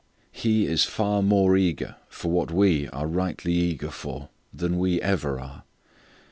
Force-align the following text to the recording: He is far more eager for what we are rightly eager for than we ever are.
He 0.31 0.65
is 0.65 0.83
far 0.83 1.21
more 1.21 1.55
eager 1.55 1.95
for 2.09 2.31
what 2.31 2.49
we 2.49 2.87
are 2.89 3.05
rightly 3.05 3.53
eager 3.53 3.91
for 3.91 4.29
than 4.51 4.79
we 4.79 4.99
ever 4.99 5.39
are. 5.39 5.63